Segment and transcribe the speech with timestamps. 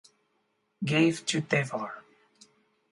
[0.83, 2.01] Gave to thevar.